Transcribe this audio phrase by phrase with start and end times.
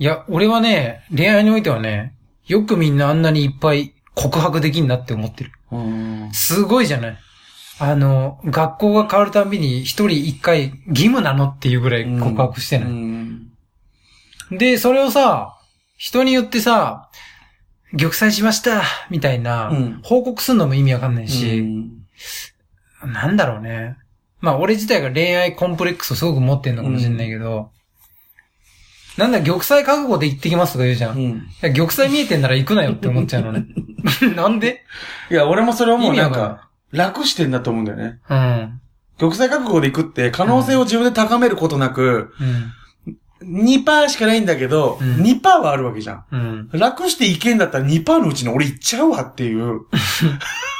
[0.00, 2.14] いや、俺はね、恋愛においてはね、
[2.46, 5.52] よくみんなあんなにいっぱい告白できんなって思ってる。
[5.70, 6.30] うん。
[6.32, 7.18] すごいじゃない
[7.78, 12.88] あの、学校が変わるたびに一人一回義務なのっていうぐらい告白してうない。
[12.90, 13.50] ん。
[14.52, 15.58] で、それをさ、
[15.98, 17.10] 人によってさ、
[17.92, 21.90] 玉砕しましたみたいな、うん報告するのも意味わかんないし、うん
[23.04, 23.96] なんだろうね。
[24.40, 27.70] まあ俺自体が恋愛コンプレックスをすごく持ってんのかもしれないけど、
[29.16, 31.18] なんだ、玉砕覚悟で行ってきますとか言うじゃん。
[31.18, 31.48] いうん。
[31.60, 33.66] や、玉砕見えてんなら行くなよって思っちゃうのね。
[34.36, 34.84] なんで？
[35.30, 38.18] いや、俺もそれをもうなんか楽してんだと思うんだよね。
[38.28, 38.80] うん。
[39.18, 42.72] 玉砕覚悟で行くって、可能性を自分で高めることなく、うん。
[43.42, 46.24] 2%しかないんだけど、うん2%はあるわけじゃん。
[46.30, 46.68] うん。
[46.72, 49.80] 楽していけんだったら2%のうちに俺行っちゃうわっていう。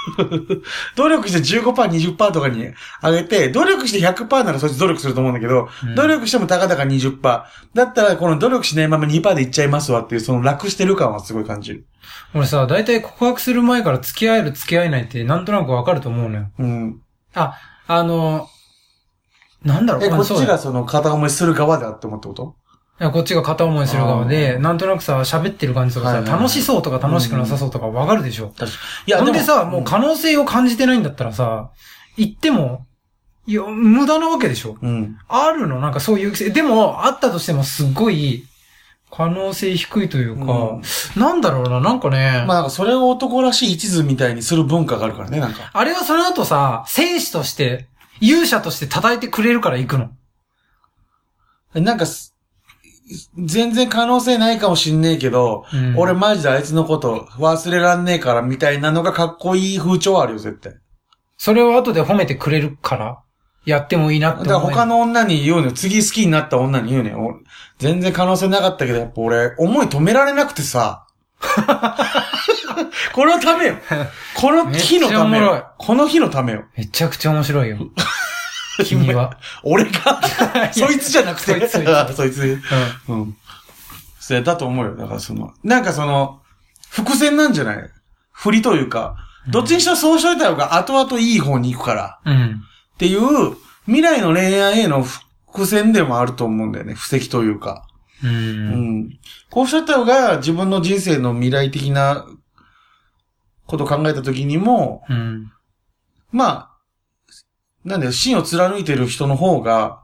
[0.96, 2.68] 努力して15%、20%とかに
[3.02, 7.20] 上げて、努力して100%ならそいつ努力すると思うんだけど、うん努力してもたかだか20%。
[7.20, 11.86] だったらこの努力しないまま2%でいっちゃいますわっていう、その楽してる感はすごい感じる。
[12.34, 16.46] 俺さ、だいたい告白する前から付き合える付き合えないってなんとなくわかると思うのよ。
[16.58, 17.00] うん。
[17.34, 17.54] あ、
[17.86, 18.48] あの、
[19.64, 22.56] なんだろう、え、こっちがその片思いする側だって思ってこと？
[23.08, 28.52] こっちが片思いする側あで、ーなんとなくさ、喋ってる感じとかさ、はいはいはい楽しそうとか楽しくなさそうとかわかるでしょ？
[29.06, 31.70] いや、ほんでさ、ももう可能性を感じてないんだったらさ、
[32.18, 32.86] 言っても、
[33.46, 34.76] いや、無駄なわけでしょ？
[34.82, 35.16] うん。
[35.28, 35.80] あるの？
[35.80, 36.50] なんかそういう癖。
[36.50, 38.44] でも、あったとしてもすっごい、
[39.10, 40.82] 可能性低いというか、うん
[41.20, 45.70] なんだろうな、なんかね、まあなんかそれを男らしい一途みたいにする文化があるからね、なんか。
[45.72, 47.88] あれはその後さ、戦士として、
[48.20, 50.10] 勇者として叩いてくれるから行くの。
[51.74, 52.29] なんかす、
[53.38, 60.74] 全然可能性ないかもしんねえけど、うん俺マジであいつのこと忘れらんねえからみたいなのがかっこいい風潮あるよ、絶対。
[61.36, 63.22] それを後で褒めてくれるから、
[63.64, 64.66] やってもいいなっだからて。
[64.66, 65.72] 他の女に言うのよ。
[65.72, 67.18] 次好きになった女に言うのよ。
[67.18, 67.36] 俺
[67.78, 71.06] 全然可能性なかったけど、やっぱ俺、思い止められなくてさ。
[73.14, 73.76] このためよ。
[74.36, 75.66] この日のためよ。
[75.78, 76.64] この日のためよ。
[76.76, 77.78] めちゃくちゃ面白いよ。
[78.84, 79.36] 君は？
[79.62, 80.20] 俺が、
[80.72, 81.46] そいつじゃなくて。
[81.46, 82.62] そいつそいつあそいつ。
[83.08, 83.36] うん。
[84.18, 84.96] それだと思うよ。
[84.96, 86.40] だからその、なんかその、
[86.90, 87.90] 伏線なんじゃない？
[88.32, 89.16] 振りというか、
[89.48, 92.20] どっちにしろそうしといた方が後々いい方に行くから。
[92.24, 92.36] うん。
[92.36, 92.62] うん。
[92.94, 96.94] っていう、未来の恋愛への伏線でもあると思うんだよね。
[96.94, 97.86] 布石というか。
[98.22, 98.26] う。
[98.28, 99.18] うんん。
[99.50, 102.24] こうしといた方が自分の人生の未来的な
[103.66, 105.52] ことを考えた時にも、うん。
[106.30, 106.69] まあ、
[107.84, 110.00] なんだよ、芯を貫いてる人の方が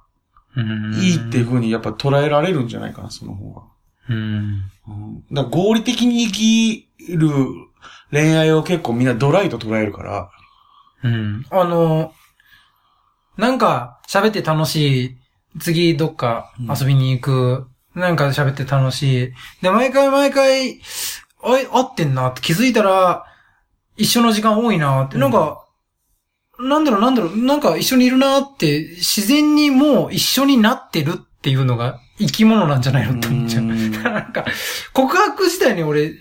[0.57, 0.95] うん。
[0.95, 3.63] いいっていう風にやっぱ捉えられるんじゃないかな、その方が。
[4.09, 4.63] うん。
[4.89, 5.25] うん。
[5.31, 7.29] だから合理的に生きる
[8.11, 10.31] 恋愛を結構みんなドライと捉えるから。
[11.05, 11.45] うん。
[11.51, 12.13] あの、
[13.37, 15.17] なんか喋って楽しい。
[15.59, 17.67] 次どっか遊びに行く。
[17.95, 19.33] なんか喋って楽しい。
[19.63, 20.81] で、毎回毎回、
[21.43, 23.25] あい、合ってんなって気づいたら、
[23.97, 25.66] 一緒の時間多いなって、なんか、
[26.59, 33.63] なんだろうなんだろう、なんか一緒にいるなって、自然にもう一緒になってるっていうのが生き物なんじゃないのって思っちゃう。
[33.63, 34.45] うん なんか、
[34.93, 36.13] 告白自体に俺、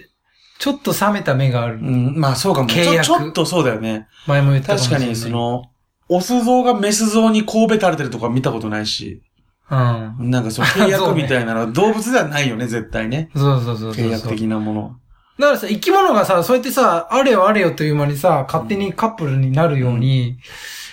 [0.58, 1.80] ちょっと冷めた目がある。
[1.80, 2.70] うん、まあそうかも。
[2.70, 4.08] ちょ契約ちょっとそうだよね。
[4.28, 4.80] 前も言ったかも。
[4.80, 5.64] 確かに、そ、の、
[6.10, 9.22] オス像がメス像に神戸垂れてるとか見たことないし、
[9.70, 10.30] うん。
[10.30, 13.30] なんかその 契約ねみたいなのは動物ではないよね、絶対ね。
[13.36, 14.96] そうそうそうそう契約的なもの。
[15.40, 20.38] だからさ、生き物がさ、そうやってさ、あれよあれよという間にさ、勝手にカップルになるように、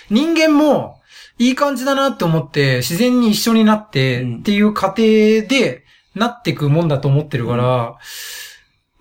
[0.09, 0.99] 人間も、
[1.39, 4.37] いい感じだなって思って、自然に一緒になって、うん。
[4.37, 5.83] っていう過程で、
[6.15, 7.97] なっていくもんだと思ってるから、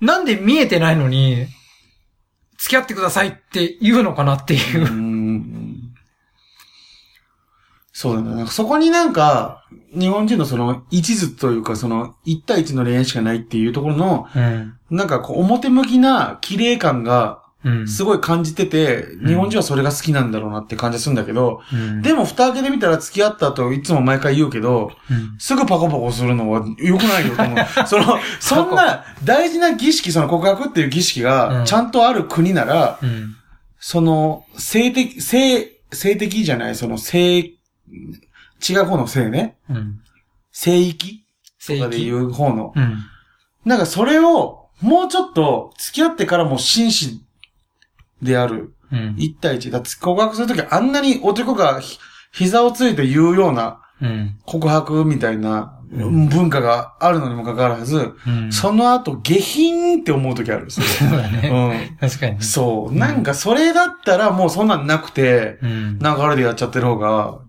[0.01, 1.47] なんで見えてないのに、
[2.57, 5.32] 付き合ってくださいって言うのかなっていう。
[5.32, 5.32] う。
[8.11, 8.37] んそうだね。
[8.37, 9.65] なんかそこになんか、
[9.99, 14.75] 日本人のその、一途というか、その、一対一の恋愛しかないっていうところの、うん。
[14.91, 17.89] なんかこう、表向きな綺麗感が、うん。
[17.89, 27.59] すごい感じてて、ん日本人はそれが好きなんだろうなって感じするんだけど、うん、でも蓋開けてみたら付き合った後、いつも毎回言うけど、うん、すぐパコパコするのは良くないよと思う。
[27.87, 33.37] その、そんな大事な儀式、その告白っていう儀式うがんちゃんとある国なら、うん。
[33.79, 37.53] その、性的、性、性的じゃない、その性、
[38.69, 39.59] 違う方の性ね。
[39.69, 40.01] うん。
[40.53, 41.25] 聖域
[41.59, 42.27] 正とかで言義。
[42.27, 42.73] う方の。
[42.75, 42.99] うん。
[43.65, 47.25] なんかそれを、もうちょっと付き合ってからも紳士
[48.21, 48.75] である。
[48.91, 49.15] うん。
[49.17, 49.71] 一対一。
[49.71, 51.99] だって告白するときあんなに男がひ
[52.33, 54.39] 膝をついて言うようなうん。
[54.45, 58.53] 告白みたいなうん文化があるのにもかかわらず、うん。
[58.53, 60.71] その後下品って思うときある。
[60.71, 61.97] そそうだね。
[62.01, 62.43] れ確かにうん。。
[62.43, 62.95] そう。
[62.95, 65.99] なんかそれだったらもうそんなんなくて、うん。
[65.99, 67.41] 流れでやっちゃってる方が、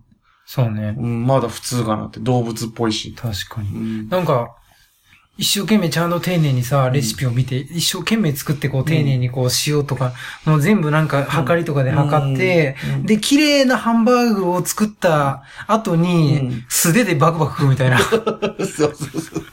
[0.46, 0.96] そうね。
[0.98, 3.14] うん、まだ普通かなって動物っぽいし。
[3.14, 3.70] 確かに。
[3.70, 3.72] う
[4.06, 4.10] ん。
[4.10, 4.56] なんか、
[5.36, 10.14] 一生懸命ちゃんと丁寧にさ、レシピを見て、一生懸命作ってこう丁寧にこう塩とか、
[10.46, 17.98] もう全部なんか測りとかで測って、うんで、綺麗なハンバーグを作った後に、うん素手でバクバク食うみたいな。
[18.00, 19.44] そうそうそう。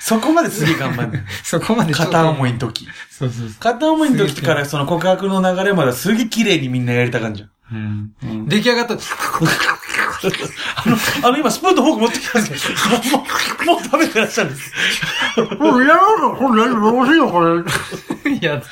[0.00, 2.86] そこまですげえ頑張んね そこまで片思いの時。
[3.10, 7.50] そうそうそ片思いの時からその告白の流れまですげえ綺麗にみんなやりたかんじゃん。
[8.46, 8.94] 出来上がった。
[10.76, 12.80] あの、あの今スプーンとフォーク持ってきたんですけど、
[13.18, 13.24] も
[13.62, 14.72] う、もう食べてらっしゃるんです。
[15.58, 17.40] もうやろうか、これ、どうしよう、こ
[18.24, 18.32] れ。
[18.32, 18.62] いや、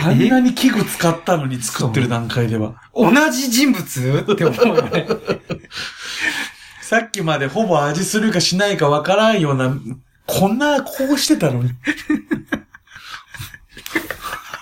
[0.00, 2.74] あんなに器具使ったのに作ってる段階では。
[2.94, 4.24] 同じ人物？
[4.32, 5.06] って思うよね。
[6.82, 9.74] さっきまでほぼ味するかしないかわからんような、
[10.26, 11.70] こんな、こうしてたのに。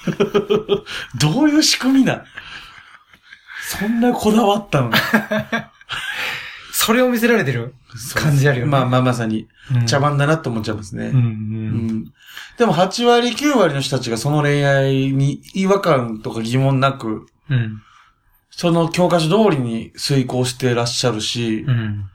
[1.21, 2.25] どういう仕組みな？
[3.67, 4.89] そんなこだわったの？
[4.91, 4.95] に。
[6.73, 7.75] それを見せられてる
[8.15, 8.71] 感じあるよね。
[8.73, 11.07] まあまあまさに、うん茶番だなって思っちゃいますね。
[11.07, 12.13] うん
[12.59, 17.81] でも8割、9割の人たちがその恋愛に違和感とか疑問なく、うん。
[18.51, 22.11] その教科書通りに遂行してらっしゃるしう、ん。